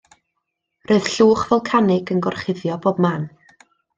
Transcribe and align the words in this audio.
Roedd 0.91 1.09
llwch 1.15 1.43
folcanig 1.51 2.11
yn 2.17 2.25
gorchuddio 2.27 2.79
pob 2.87 3.05
man. 3.09 3.31